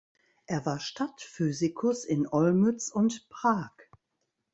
Er 0.47 0.65
war 0.65 0.79
Stadtphysicus 0.79 2.05
in 2.05 2.25
Olmütz 2.27 2.87
und 2.89 3.29
Prag. 3.29 3.69